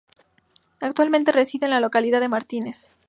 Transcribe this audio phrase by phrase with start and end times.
[0.79, 2.89] Actualmente, reside en la localidad de Martínez.